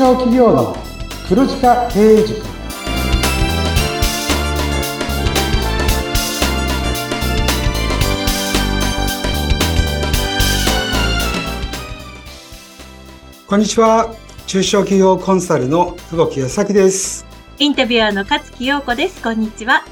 [0.00, 0.74] 小企業の
[1.28, 2.40] 黒字化経営塾。
[13.46, 14.14] こんにちは。
[14.46, 17.26] 中小企業コンサルの久保木康崎です。
[17.58, 19.22] インタビュアーの勝木陽子です。
[19.22, 19.84] こんにちは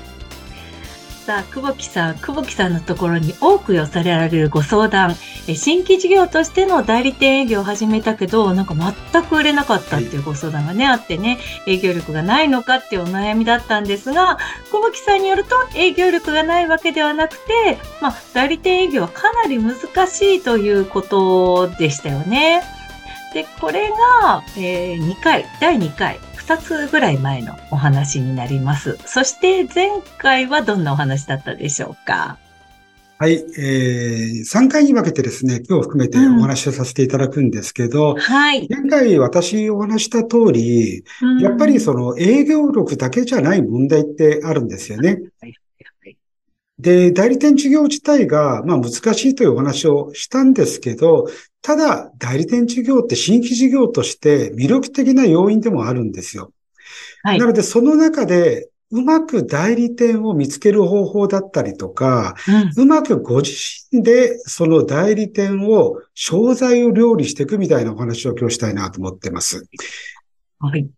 [1.28, 5.14] さあ、久保木さん、久保木さんのところに多く寄せられるご相談、
[5.46, 14.38] え新規事業としての代理店営業を始めたけど、なんか全く売れなかったっていうご相談がね、あってね、営業力がないのかっていうお悩みだったんですが、
[14.70, 22.62] 久保木さんによると営業力がないわけではなくて、まあ、代理店営業はかなり難しいということでしたよね。
[23.34, 23.90] で、これ
[24.22, 28.98] が、えー、2回、第2回、2つぐらい前のお話になります。
[29.04, 32.38] そして前回はどんなお話だったでしょうか？
[33.18, 38.66] はい、えー、3回に分けてですね、今日含めてお話をさせていただくんですけど、うん、はい。
[38.70, 45.20] 前回私お話した通り、うん、やっぱりその営業力だけじゃない問題ってあるんですよね。
[45.42, 45.52] はい
[46.80, 51.26] で、代理店事業自体が、まあ難しいというお話をしたんですけど、
[51.62, 56.52] ただ、代理店事業って新規事業として魅力的な要因でもあるんですよ。
[57.22, 57.38] はい。
[57.38, 62.34] なので、その中で、うまく代理店を見つける方法だったりとか、
[62.76, 63.52] うん、うまくご自
[63.92, 69.66] 身でその代理店を、商材を料理していくみたいなお話を今日したいなと思ってます。
[70.58, 70.88] はい。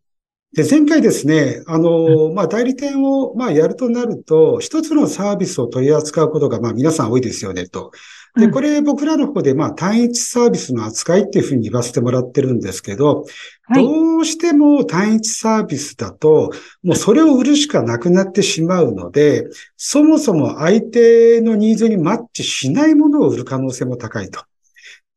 [0.52, 7.92] で、前回ですね、あの、まあ、代理店を、まあ、やるとなると、一つのサービスを取り扱うことが、まあ、皆さん多いですよね、と。
[8.36, 13.24] で、これ僕らの方で、まあ、単一サービスの扱いっていうふうに言わせてもらってるんですけど、
[13.62, 24.44] はい、どうしても単一サービスだと、もうそれを売るしかなくなってしまうので、そもそも相手のニーズにマッチしないものを売る可能性も高いと。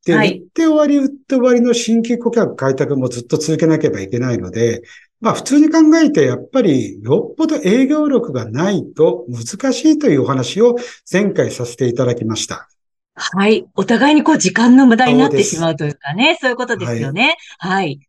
[0.05, 4.81] で、売って終わり、売って終わりの新規顧客開拓もずっと続けなければいけないので、
[5.21, 10.75] まあ普通に考えてやっぱりよっぽど営業力がないと難しいというお話を
[11.09, 12.67] 前回させていただきました。
[13.15, 13.65] はい。
[13.75, 17.37] お互いにこう時間の無駄になってしまうというかね、そういうことですよね。
[17.59, 18.07] はい、はい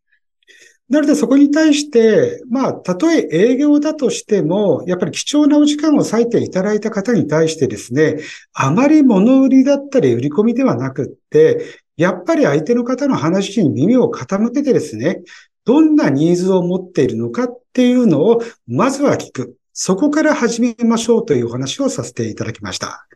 [0.90, 8.18] なのでそこに対して、まあ、たとえ営業だとしても、やっぱり貴重なお時間を割いていただいた方に対してですね、
[8.52, 11.64] あまり物売りだったり売り込みではなくって、
[11.96, 15.22] やっぱり相手の方の話に耳を傾けてですね、
[15.64, 19.56] どんなニーズを持っているのかっていうのを、まずは聞く。
[19.72, 23.06] そこから始めましょうというお話をさせていただきました。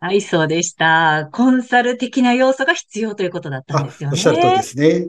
[0.00, 1.28] はい、そうでした。
[1.32, 4.14] コンサル的な要素が必要ということだったんですよね。
[4.14, 5.08] おっしゃる通りですね。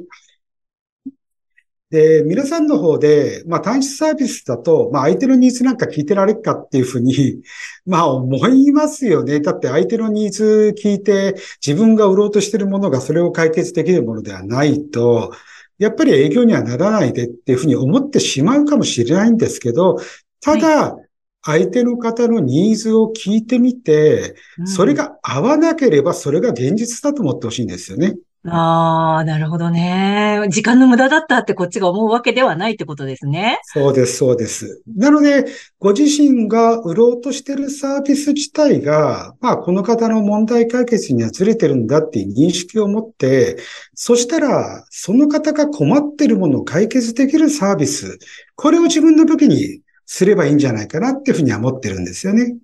[1.92, 7.42] で、皆さんの方で、まあ単一サービスだと、まあ相手のニーズなんか聞いてられるかっていうふうに、
[7.86, 9.40] まあ思いますよね。
[9.40, 11.36] だって相手のニーズ聞いて、
[11.66, 15.32] 自分が売ろうとしているものがそれを解決できるものではないと、
[15.80, 19.98] やっぱり営業にはならないでっていうふうに思ってしまうかもしれないんですけど、
[20.42, 20.96] ただ、
[21.42, 24.36] 相手の方のニーズを聞いてみて、
[24.66, 28.16] それが合わなければそれが現実だと思ってほしいんですよね。
[28.48, 30.40] ああ、なるほどね。
[30.50, 33.60] 時間の無駄だったってこっちが思うわけではないってことですね。
[33.64, 34.82] そうです、そうです。
[34.96, 35.46] なので、
[35.78, 43.58] ご自身が売ろうとしてるサービス自体が、まあ、この方の問題解決にはずれてるんだっていう認識を持って、
[43.94, 48.20] そしたら、その方が困ってるものを解決できるサービス、
[48.56, 49.82] これを自分の時に
[50.12, 52.58] すればいいんじゃないかなっていうふうには思ってるんですよね。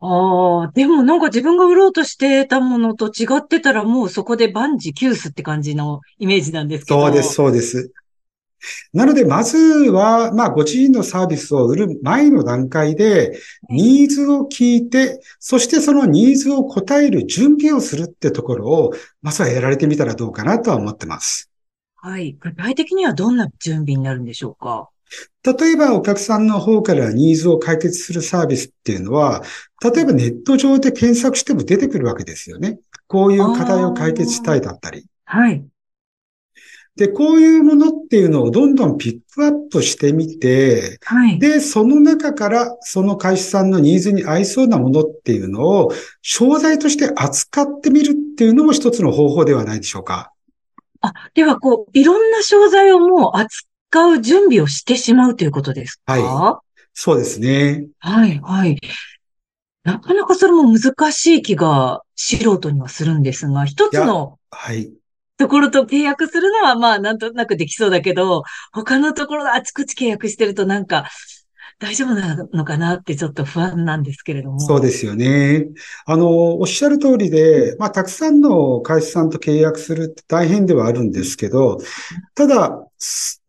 [0.00, 7.00] ああ、でもなんか自分が売ろうとしてたものと違ってたらもうそこで万事休すって感じのイメージなんですけど。
[7.00, 7.92] そうです、そうです。
[8.92, 13.38] なので、まずは、まあ、ご自身のサービスを売る前の段階で、
[13.70, 18.92] ニーズを聞いて、そしてそのニーズを答える準備をするってところを、
[19.22, 21.50] まずはやられてみたらどうかなとは思ってます。
[21.96, 22.32] はい。
[22.32, 24.88] 具体的にはどんな準備になるんでしょうか？
[25.44, 29.42] 例えばお客さんの方からニーズを解決するサービスっていうのは、
[29.82, 32.80] 例えばネット上で検索しても出てくるわけですよね。
[33.06, 35.06] こういう課題を解決したいだったり。
[35.24, 35.64] はい。
[36.96, 41.38] で、こういうものっていうのをどんどんピックアップしてみて、はい。
[41.38, 45.92] で、その中からその会社さんのニーズに合いそうなものっていうのを、
[46.22, 50.32] 商材として扱ってみるっていうのも一つの方法ではないでしょうか。
[51.00, 56.12] あ、ではこう、いろんな商材をもう扱使う準備をしてしまうということですか？
[56.12, 56.66] はい。
[56.92, 57.86] そうですね。
[58.00, 58.78] はい、はい。
[59.84, 64.90] なかなかそれも難しい気が素人にはするんですが、一つの、はい。
[65.38, 68.42] ところと契約するのはまあなんとなくできそうだけど、
[68.72, 71.08] 他のところあちこち契約してるとなんか、
[71.80, 74.58] 大丈夫なのかなってちょっと不安なんですけれども。
[74.58, 75.68] そうですよね。
[76.06, 81.78] あの、おっしゃる通りで、まあ、たくさんの会社さんと契約するって大変ではあるんですけど、
[82.34, 82.84] ただ、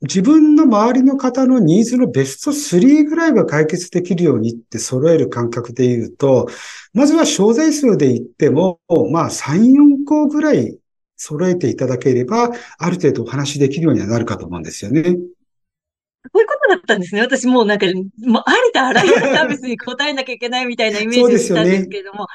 [0.02, 6.48] 自分の周りの方のニーズのベスト3ぐらいは解決できるようにって揃える感覚で言うと、
[6.94, 8.80] まずは商材数で言っても、
[9.12, 10.78] まあ3、4個ぐらい
[11.18, 15.02] 揃えていただければ、ある程度お話できるようにはなるかと思うんですよね。
[15.02, 17.22] こういうことだったんですね。
[17.22, 22.28] 私もうなんか、もうありとあらゆるサービスに答えなきゃいけないみたいなイメージしたんですけれども。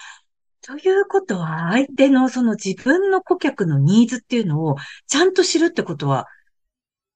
[0.60, 4.76] ということは、相手のその自分の顧客のニーズっていうのを
[5.06, 6.26] ちゃんと知るってことは、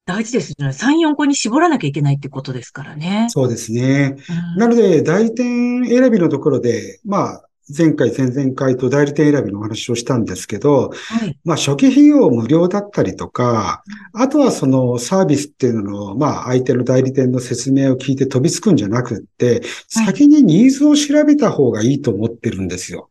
[0.04, 0.68] 大事ですね。
[0.68, 3.26] 3、4個に絞らなきゃいけないってことですからね。
[3.28, 4.16] そうですね。
[4.54, 13.82] うん、なので、代理店選びのところで、まあ、前回、前々回と代理店選びのお話をしたんですけど、はい、まあ初期費用無料だったりとか、
[14.14, 23.10] あとはそのサービスっていうのの、まあ相手の代理店の説明を聞いて飛びつくんじゃなくって、先にニーズを調べた方がいいと思ってるんですよ。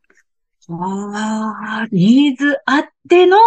[0.69, 3.37] ああ、ニーズあっての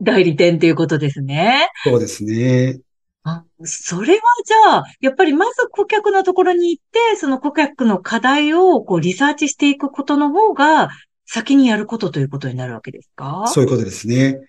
[0.00, 1.68] 代理店っていうことですね。
[1.84, 2.80] そうですね。
[3.22, 10.88] あ、それはじゃあ、やっぱりまず顧客のところに行って、その顧客の課題をこうリサーチしていくことの方が、
[11.26, 13.44] 先にやることということになるわけですか？
[13.46, 14.40] そういうことですね。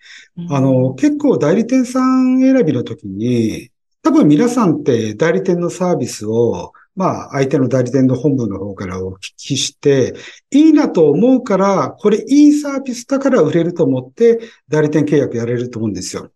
[0.50, 3.70] あの、結構代理店さん選びの時に、
[4.02, 10.16] 多分皆さんって代理店のサービスを、まあ、相手の代理店の本部の方からお聞きして、
[10.50, 16.32] いいなと思うから、これいいサービスだから売れると思って、代理店契約やれると思うんですよ。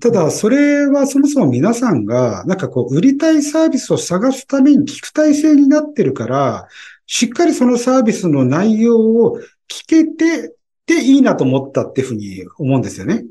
[0.00, 6.68] ただ、それはそもそも皆さんが、なんかこう、売りたいサービスを探すために聞く体制になってるから、
[7.06, 9.38] しっかりそのサービスの内容を
[9.68, 10.54] 聞けて、
[10.86, 13.24] でいいなと思ったっていうふうに思うんですよね。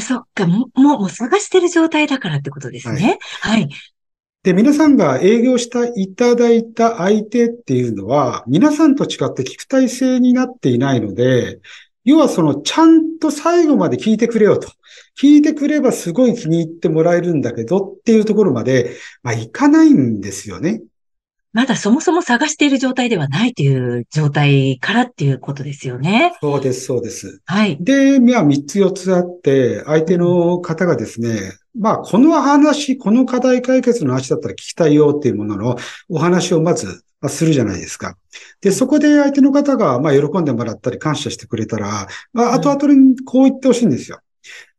[0.00, 3.18] そっか、もう、もう探してる状態だからってことですね。
[3.40, 3.60] はい。
[3.60, 3.68] はい、
[4.42, 11.60] で、皆さんが営業したいただいた相手っていうのは、皆さんと違って聞く体制になっていないので、
[12.04, 14.68] 要はその、ちゃんと最後まで聞いてくれよと。
[15.20, 20.82] 聞いてくればすごい気に入ってもらえるんだけどっていうところまで、まあ、いかないんですよね。
[21.52, 26.34] まだそもそも探している状態ではないという状態からっていうことですよね。
[26.40, 27.42] そうです、そうです。
[27.44, 27.76] はい。
[27.78, 35.76] で、まあ、3つ4つあって、相手の方がですね、まあ、この話、この課題解決の話だったら聞きたいよっていうものの
[36.08, 38.16] お話をまずするじゃないですか。
[38.62, 44.20] で、そこで相手の方が、まあ、喜んでもらったり感謝してくれたら、まあ、後々にこう言ってほしいんですよ。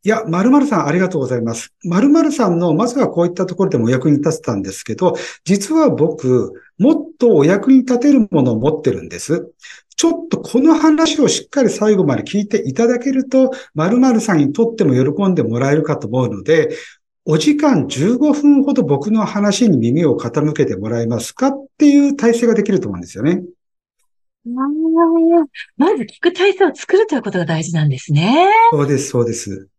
[0.06, 1.74] いや、〇〇さんありがとうございます。
[1.86, 5.16] 〇〇さんの、まずはこういったところでもお役に立てたんですけど、
[5.46, 9.52] 実は僕、もっとお役に立てるものを持ってるんです。
[9.96, 16.76] ちょっとこの話をしっかり最後まで聞いていただけると、〇〇さんにとっても喜んでもらえるかと思うので、
[17.26, 23.44] お時間15分ほど僕の話に耳を傾けてもらえますかっていう体制ができると思うんですよね。
[25.78, 28.46] まず聞く体制を作るということが大事なんですね。
[28.72, 29.70] そうです、そうです。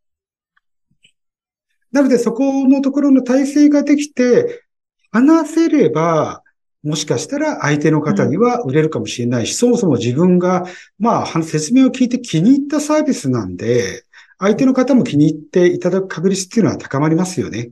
[1.92, 4.62] なので、そこのところの体制ができて、
[5.10, 6.42] 話せれば、
[6.84, 10.64] もしかしたら相手の方には売れるかもしれないし、うん、そもそも自分が、
[10.98, 14.04] まあ、説明を聞いて気に入ったサービスなんで、
[14.38, 17.70] 相手の方も気に入っていただく確率っていうのは高まりますよね。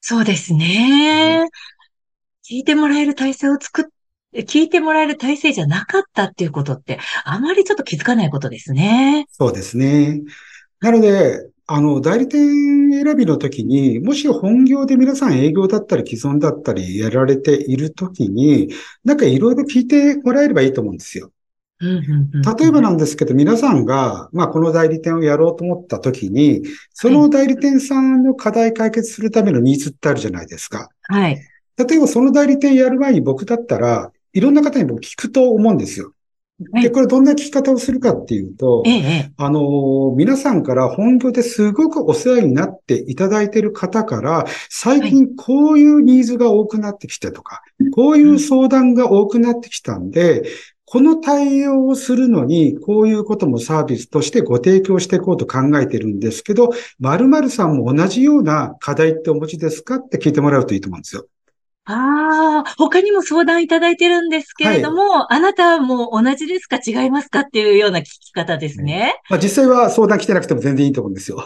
[0.00, 1.42] そうですね。
[1.42, 1.46] うん、
[2.56, 3.84] 聞いてもらえる体制を作っ
[4.42, 9.26] 聞いてもらえる体制じゃなかったっていうことって、あまりちょっと気づかないことですね。
[9.30, 10.22] そうですね。
[10.80, 18.68] なので、あの、代理店選びの時に、もし本業で皆さん営業だったり既存だったりやられている時に、
[19.04, 21.32] なんかいろいろ聞いてもらえればいいと思うんですよ。
[22.58, 30.88] 例えばなんですけど、皆さんが、まあ、この代理店をやろうと思った時に、その代理店さんの課題解決するためのニーズってあるじゃないですか。
[31.02, 31.40] はい。
[31.76, 36.12] 例えばその代理店やる前に僕だったら、いろんな方に僕聞くと思うんですよ。
[36.58, 47.60] で、これどんな聞き方をするかっていうと、ええ、あの、皆さんから本業ですごくお世話になっていただいている方から、最近こういうニーズが多くなってきてとか、
[47.94, 50.44] こういう相談が多くなってきたんで、
[50.86, 56.70] この対応をするのに、こういうこともサービスとしてご提供していこうと考えてるんですけど、
[57.00, 61.26] 〇〇さんも同じような課題ってお持ちですかって聞いてもらうといいと思うんですよ。
[61.88, 66.78] ああ、他にも相談いただいてるんですけれども、はい、あなたも同じですか？
[66.84, 67.40] 違いますか？
[67.40, 69.20] っていうような聞き方ですね。
[69.30, 71.36] まあ、実際は相談来てなくても全然いいと思うんですよ。
[71.36, 71.44] は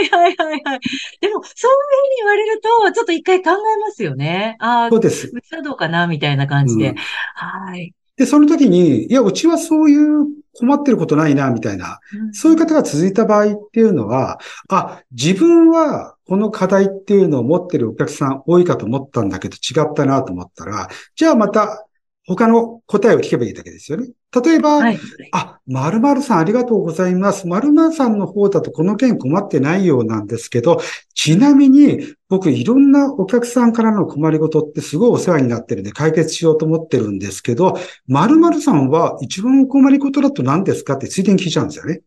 [0.00, 0.80] いはいはいはい。
[1.20, 4.56] でも、そういうふうに言われると、ちょっと一回考えますよね。
[4.58, 5.30] ああ、そうです。
[5.32, 6.08] うちはどうかな？
[6.08, 6.88] みたいな感じで。
[6.88, 7.94] うん、はい。
[8.16, 10.26] で、その時に、いや、うちはそういう
[10.58, 12.00] 困ってることないな、みたいな、
[12.32, 21.86] そういう方が続いた場合っていうのは、あ、自分はこの課題っていうのを持ってるお客さん多いかと思ったんだけど違ったなと思ったら、じゃあまた
[22.26, 24.08] 他の答えを聞けばいいだけですよね。
[24.44, 24.98] 例えば、はい、
[25.32, 27.46] あ、〇〇さんありがとうございます。
[27.46, 30.80] 〇〇さんの方だとこの件困ってないようなんですけど、
[31.14, 37.78] ちなみに僕いろんなお客さんからの困りごとってすごいお世話になってるんで解決しようと思ってるんですけど、
[38.08, 42.02] 〇〇さんは一番お困りごとだと何ですかってついでに聞いちゃうんですよね。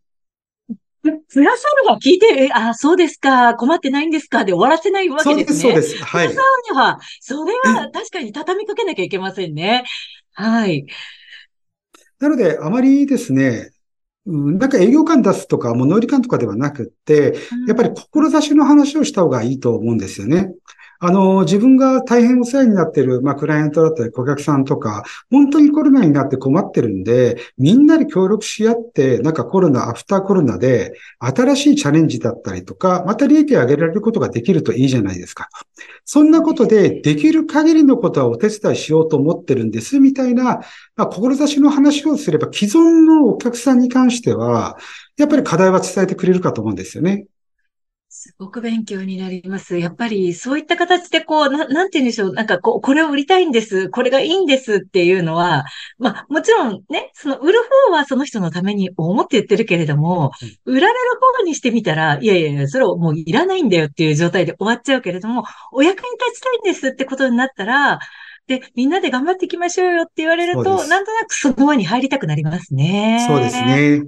[1.01, 1.09] プ
[1.41, 5.59] ラさんが聞いて、あ、そうですか、困ってないんですかで終わらせないわけですね。
[5.59, 6.03] そうです、そうです。
[6.03, 6.27] はい。
[6.29, 9.85] プラさんには、それは確かに畳みかけなきゃいけませんね。
[10.33, 10.85] はい。
[12.19, 13.71] なので、あまりですね、
[14.25, 17.35] うん、なんか営業感出すとか、物売り感とかではなくって、
[17.67, 20.53] やっぱり志の話をした方がいいと思うんですよね。
[21.01, 35.47] あの、自分が大変お世話になっている、まあ、クライアントだったり、顧客さんとか、本当にコロナになって困ってるんで、みんなで協力し合って、なんかコロナ、アフターコロナで、新しいチャレンジだったりとか、また利益を上げられることができるといいじゃないですか。
[36.03, 40.59] そんなことで、できる限りのことはお手伝いしようと思ってるんです、みたいな、
[40.97, 44.77] まあ、志の話をすれば、既存のお客さんに関しては、
[45.15, 47.25] やっぱり課題は伝えてくれるかと思うんですよね。
[48.21, 49.77] すごく勉強になります。
[49.77, 52.33] やっぱりそういった形でこう、ななんて言うんでしょう。
[52.33, 53.89] なんかこう、これを売りたいんです。
[53.89, 55.63] これがいいんですっていうのは、
[55.99, 60.31] まあもちろんね、その売る方はその人のために思って言ってるけれども、
[60.65, 60.99] 売られる
[61.37, 67.99] 方にしてみたら、いやいやいや、それをもういらないんだよっていう状態で終わっちゃうけれども、お役に立ちたいんですってことになったら、
[68.47, 73.25] で、みんなで頑張っていきましょうよって言われると、なんとなくその輪に入りたくなりますね。
[73.29, 74.01] そうですね。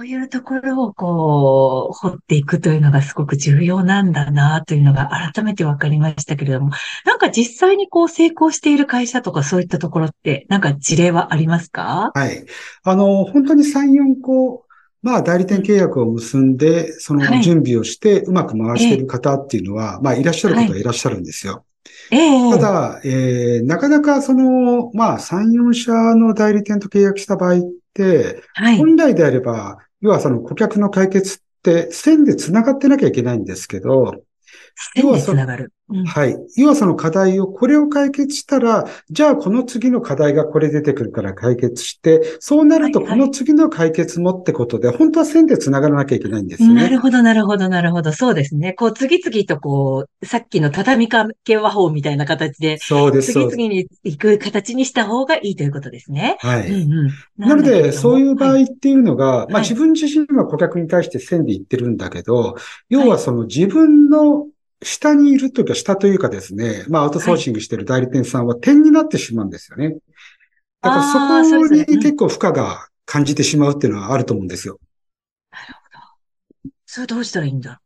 [0.00, 6.70] こういうところをこう、掘っていくというのがすごく重要なんだなというのが改めて分かりましたけれども、
[7.04, 12.12] なんか実際にこう成功している会社とかそういったところって、なんか事例はありますか？
[12.14, 12.46] はい。
[12.82, 14.64] あの、本当に3、4個、
[15.02, 20.82] まあ、代理店契約を結んで、その準備をしてうまく回している方っていうのは、はい、まあ、いらっしゃる方はい。
[20.82, 21.66] らっしゃるんですよ。
[22.10, 27.62] ええ、ただ、えー、なかなかその、まあ、3、4社の代理店と契約した場合っ、
[28.54, 34.22] はい、本来であれば、要はその顧客の解決って線で繋がってなきゃいけないんですけど、
[34.94, 35.40] 要はその、
[35.90, 36.36] うん、はい。
[36.56, 46.74] 要はその課題を、これを解決したら、じゃあこの次の課題がこれ出てくるから解決して、そうなるとこの次の解決もってことで、はいはい、本当は線で繋がらなきゃいけないんですね。
[46.74, 48.12] なるほど、なるほど、なるほど。
[48.12, 48.72] そうですね。
[48.72, 53.32] こう、次々とこう、さっきの畳みかけ和法みたいな形で、そうです。
[53.32, 56.36] 次々に行く形にした方がいいということですね。
[56.40, 56.70] はい。
[56.70, 62.56] うんうん、なので、そういう場合っていうのが、はい、まあ自分自身は顧客に対して線で言ってるんだけど、
[62.88, 64.46] 要はその自分の
[64.82, 69.96] 下にいるというか、下というかですね、まあ、アウトソーシングしている代理店さんは点になってしまうんですよね。
[70.82, 74.78] だからそこに結構負荷が感じてしまうっていうのはあると思うんですよ。
[75.50, 75.74] なる
[76.62, 76.72] ほど。
[76.86, 77.80] それどうしたらいいんだ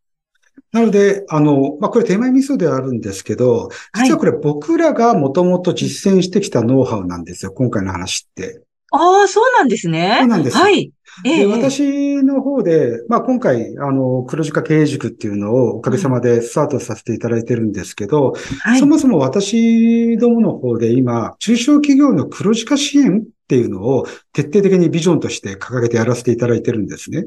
[0.74, 8.63] なので、あの、まあ、これ手前味噌ではあるんですけど、実はこれ僕らがもともと実践してきたノウハウなんですよ、今回の話って。
[8.94, 10.16] ああ、そうなんですね。
[10.20, 10.56] そうなんです。
[10.56, 10.92] はい。
[11.22, 27.26] で、私の方で、まあ今回、あの、黒字化経営塾っていうのをおかげさまでスタートさせていただいてるんですけど、はい、そもそも私どもの方で今、中小企業の黒字化支援っていうのを徹底的にビジョンとして掲げてやらせていただいてるんですね。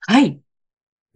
[0.00, 0.38] はい。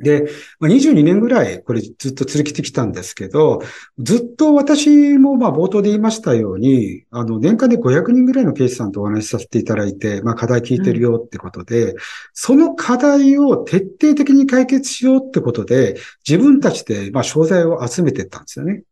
[0.03, 0.31] で、
[0.61, 3.61] 22年ぐらいこれずっと続けてきたんですけど、
[3.99, 11.97] ずっと私もまあ冒頭で言いましたように、あの年間で500人ぐらいの経営者さんとお話しさせていただいて、まあ課題聞いてるよってことで、うん、
[12.33, 18.83] その課題を徹底的に解決しようってことで、自分たちでまあ商材を集めていったんですよね。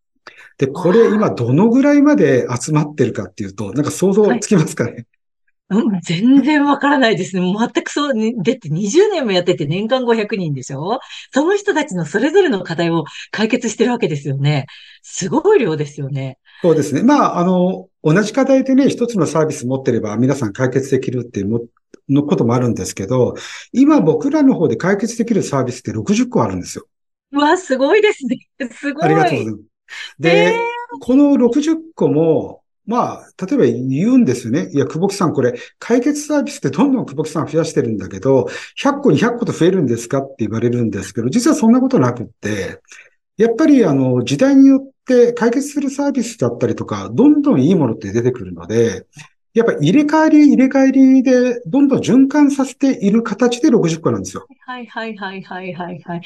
[0.58, 5.06] で、これ今どのぐらいまで集まってるかっていうと、なんか想像つきますかね、はい
[5.70, 7.42] うん、全然わからないですね。
[7.42, 10.98] 全くそう、ね、でって20年もやってて年間500人でしょ？
[11.34, 14.66] その人たちのそれぞれの課題を解決してるわけですよね。
[15.02, 16.38] すごい量ですよね。
[16.62, 17.02] そうですね。
[17.02, 21.60] まあ、あの、同じ課題でね、一つのサービス持ってれば皆さん解決できるっていうも
[22.08, 23.34] のこともあるんですけど、
[23.72, 26.86] 今僕らの方で解決できるサービスって60個あるんですよ。
[27.32, 28.38] うわ、すごいですね。
[28.70, 29.04] すごい。
[29.04, 29.64] ありがとうございます。
[30.18, 30.56] で、えー、
[31.00, 34.70] この60個も、まあ、例えば言うんですよね。
[34.72, 42.80] いや、久保木さん、これ、解決サービスってどんどん久保木さん増やしてるんだけど、100個、200個と増えるんですかって言われるんですけど、実はそんなことなくって、
[43.36, 49.06] やっぱり、あの、時代によって解決するサービスだったりとか、どんどんいいものって出てくるので、
[49.52, 54.46] やっぱ入れ替えり、入れ替えりで、どんどん循環させている形で60個なんですよ。
[54.66, 56.16] はいはいはいはいはいは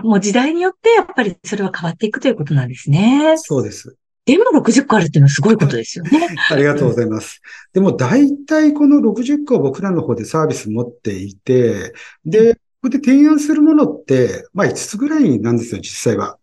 [0.00, 0.02] い。
[0.02, 3.34] もう時代によってやっぱりそれは変わっていくということなんですね。
[3.36, 3.96] そうです。
[4.26, 6.36] でも60個あるっていうのはすごいことですよね。
[6.50, 7.40] ありがとうございます。
[7.72, 16.38] でも大体この60個を僕らの方でサービス持っていて、で、こで提案するものって、まあ5つぐらいなんですよ、実際は。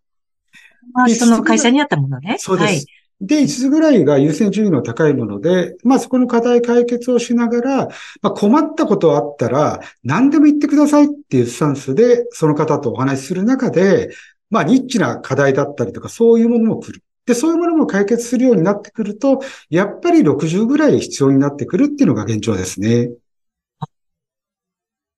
[0.94, 2.38] まあ、その会社にあったものね。
[2.40, 2.68] そうです。
[2.68, 2.86] はい
[3.22, 7.88] で、5つぐらいが優先順位の高いもので、まあそこの課題解決をしながら、
[8.22, 14.10] まあ困ったことあったら何でも言ってくださいっていうスタンスでその方とお話しする中で、
[14.50, 17.04] まあニッチな課題だったりとかそういうものも来る。
[17.26, 23.12] で、そういうものも解決するようになってくると、やっぱり60ぐらい必要になってくるっていうのが現状ですね。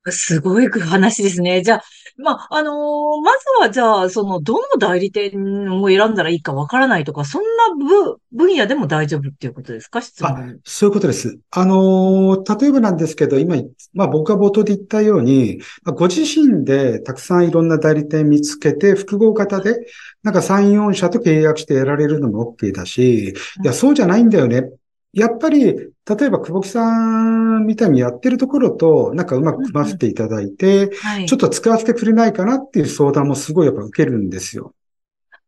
[0.09, 1.63] すごい話ですね。
[1.63, 1.83] じゃあ、
[2.17, 5.33] まあ、あのー、まずはじゃあ、その、どの代理店
[5.81, 10.01] を選んだらいいかわからないとか、そんな部、分野でも大丈夫っていうことですか？
[10.01, 10.31] 質問。
[10.31, 11.37] あ、そういうことです。
[11.51, 13.57] あのー、例えばなんですけど、今、
[13.93, 19.75] まあ僕が冒頭で言ったように、ご自身でたくさんいろんな代理店見つけて、複合型で、
[20.23, 24.69] なんか3、4社と契約してやられるのも OK だし、いや、そうじゃないんだよね。
[25.15, 34.75] やっぱり、例えば久保木さんみたいにやってるところと、なんかうまく組ませていただいて、はい、ちょっと使わせてくれないかなっていう相談もすごいやっぱ受けるんですよ。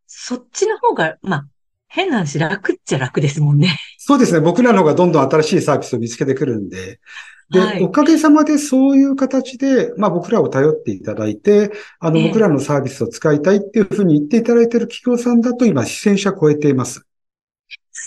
[0.08, 1.48] そっちの方が、まあ、
[1.88, 3.78] 変な話楽っちゃ楽ですもんね。
[3.98, 4.40] そうですね。
[4.40, 7.02] 僕らの方がどんどん新しいサービスを見つけてくるんで。
[7.50, 17.07] で、はい、おかげさまでそういう形で、まあ僕らを頼っていただいて、あの、僕らのサービスを使いたいっていうふうに言っていただいている企業さんだと今、視線者超えています。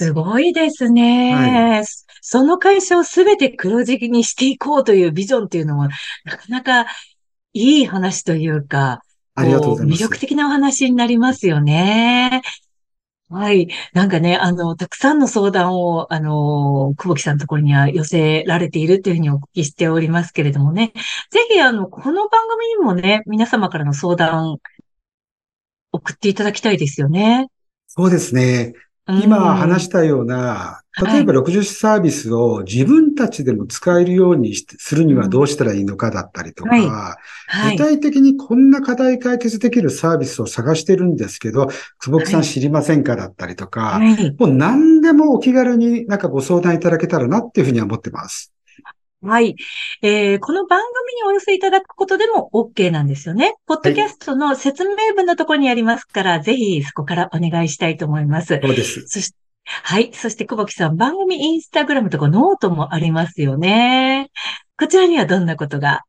[0.00, 1.34] すごいですね。
[1.34, 1.84] はい、
[2.22, 5.90] その会社をすべて黒字にしていこうというビジョンっていうのは、
[6.24, 6.86] なかなか
[7.52, 9.02] いい話というか、
[9.34, 9.98] ありがとうございます。
[9.98, 12.40] 魅力的なお話になりますよね。
[13.28, 13.68] はい。
[13.92, 20.94] なんかね、あの、たくさんの相談を、あの、久保木さんのところには寄せられているというふうにお聞きしておりますけれどもね。
[21.30, 24.56] ぜひ、あの、この番組にもね、皆様からの相談、
[25.92, 27.48] 送っていただきたいですよね。
[27.86, 28.72] そうですね。
[29.22, 36.86] 今話したような、例えば60サービスを自分たちでも使えるようにするにはどうしたらいいのかだったりとか、はい。
[36.86, 48.52] はい、具体的にこんな課題解決できるサービスを探してるんですけど、久保木さん知りませんかだったりとか、はい、もう何でもお気軽になんかご相談いただけたらなっていうふうには思ってます。
[49.22, 49.54] はい。
[50.00, 53.54] えー、この番組にお寄せいただくことでも OK なんですよね。
[53.66, 58.58] ポッドキャストの説明文のところにありますから、はい、ぜひそこからお願いしたいと思います。
[58.62, 59.06] そうです。
[59.08, 60.10] そして、はい。
[60.14, 64.30] そして、久保木さん、番組インスタグラムとかノートもありますよね。
[64.78, 66.04] こちらにはどんなことが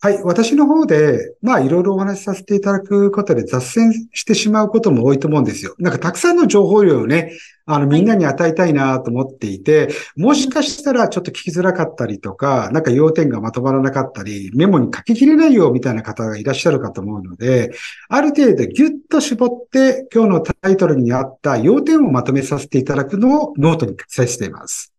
[0.00, 0.22] はい。
[0.22, 5.74] 私の方で、まあ、いろいろお話しさせていただくことで雑線してしまうことも多いと思うんですよ。
[5.78, 7.32] なんかたくさんの情報量をね、
[7.66, 17.72] あの、みんなに与えたいなと思っていて、もしかしたらちょっと聞きづらかったりとか、なんか要点がまとまらなかったり、メモに書ききれないよみたいな方がいらっしゃるかと思うので、
[18.08, 24.97] ある程度ギュッと絞って今日のタイトルにあった要点をまとめさせていただくのをノートに記載しています。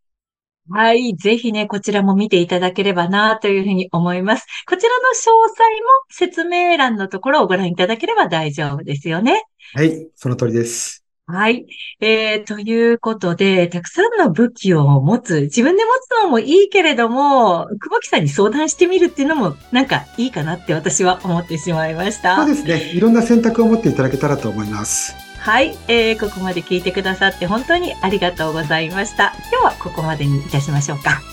[0.72, 1.16] はい。
[1.16, 4.46] ぜひね、こちらも見ていただければなというふうに思います。
[4.68, 9.44] こちらの詳細も説明欄のところをご覧いただければ大丈夫ですよね。
[9.74, 10.08] はい。
[10.16, 11.04] その通りです。
[11.32, 11.68] はい。
[12.02, 22.38] えー、ということで、たくさんの武器を持つ、自分で持つのもいいけれども、久保木さんに相談してみるっていうのも、なんかいいかなって私は思ってしまいました。
[22.38, 22.92] そうですね。
[22.96, 25.29] いろんな選択を持っていただけたらと思います。
[25.50, 29.34] はい、えー、ここまで聞いてくださって本当にありがとうございました。
[29.52, 31.24] 今日はここまでにいたしましょうか。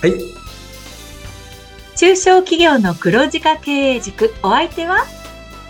[0.00, 0.14] はい。
[1.94, 5.04] 中小企業の黒字化経営塾、お相手は？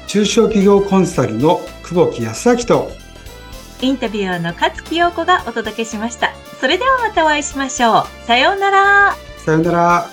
[0.07, 2.93] 中小企業コンサルの久保木康明と
[3.81, 6.33] インタビュアーの勝木陽子がお届けしました。
[6.61, 8.07] それではまたお会いしましょう。
[8.25, 9.17] さようなら。
[9.45, 10.11] さようなら。